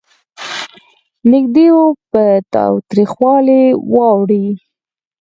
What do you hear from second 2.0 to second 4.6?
په تاوتریخوالي واوړي.